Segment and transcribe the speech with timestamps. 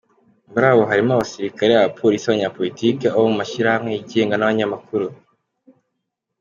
[0.51, 5.07] Muri bo harimo abasirikare, abapolisi, abanyapolitiki, abo mu mashyirahamwe yigenga, n’abanyamakuru.